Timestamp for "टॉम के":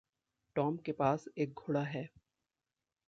0.55-0.91